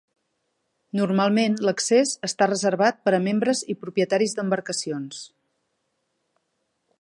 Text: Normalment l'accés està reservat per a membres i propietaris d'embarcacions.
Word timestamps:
Normalment 0.99 1.57
l'accés 1.67 2.13
està 2.29 2.47
reservat 2.51 3.03
per 3.09 3.13
a 3.17 3.21
membres 3.27 3.61
i 3.75 3.77
propietaris 3.85 4.35
d'embarcacions. 4.41 5.21